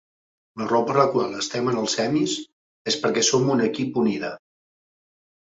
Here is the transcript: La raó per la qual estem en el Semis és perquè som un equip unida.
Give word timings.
La 0.61 0.67
raó 0.69 0.85
per 0.87 0.95
la 0.99 1.03
qual 1.15 1.35
estem 1.39 1.69
en 1.73 1.77
el 1.81 1.89
Semis 1.95 2.33
és 2.93 2.99
perquè 3.05 3.25
som 3.29 3.53
un 3.59 3.63
equip 3.69 4.01
unida. 4.07 4.35